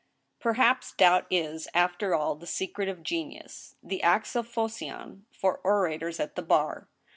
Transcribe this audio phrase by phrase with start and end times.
[0.39, 2.33] Perhaps doubt is, after all.
[2.33, 6.87] the secret of genius— the axe of Pho cion— for orators at the bar.